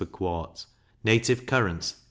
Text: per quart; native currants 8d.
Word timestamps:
per 0.03 0.07
quart; 0.07 0.65
native 1.03 1.45
currants 1.45 1.91
8d. 1.91 1.99